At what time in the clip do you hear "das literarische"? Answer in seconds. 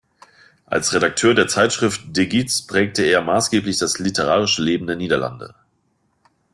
3.77-4.63